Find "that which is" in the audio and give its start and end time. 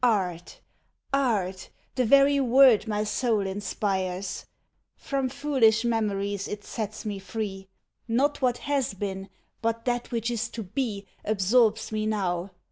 9.85-10.49